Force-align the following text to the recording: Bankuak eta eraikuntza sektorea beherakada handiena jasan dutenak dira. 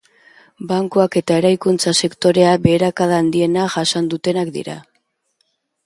Bankuak 0.69 1.17
eta 1.21 1.35
eraikuntza 1.41 1.93
sektorea 2.07 2.55
beherakada 2.65 3.21
handiena 3.25 3.69
jasan 3.75 4.13
dutenak 4.15 4.55
dira. 4.61 4.81